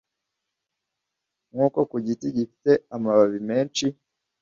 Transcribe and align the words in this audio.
Nk’uko 1.51 1.79
ku 1.89 1.97
giti 2.05 2.27
gifite 2.37 2.71
amababi 2.95 3.39
menshi, 3.49 3.85